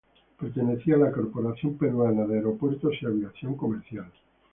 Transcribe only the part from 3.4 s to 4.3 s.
Comercial.